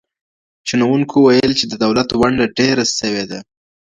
شنونکو 0.67 1.15
ويل 1.25 1.51
چې 1.59 1.65
د 1.67 1.73
دولت 1.83 2.09
ونډه 2.21 2.45
ډېره 2.57 2.83
سوې 2.97 3.23
ده. 3.31 3.39